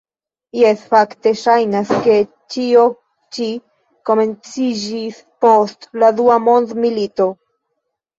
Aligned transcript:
Jes, 0.57 0.79
fakte 0.91 1.31
ŝajnas, 1.41 1.91
ke 2.05 2.15
ĉio 2.55 2.85
ĉi 3.37 3.49
komenciĝis 4.11 5.19
post 5.47 5.87
la 6.05 6.09
dua 6.21 6.39
mondmilito. 6.47 7.29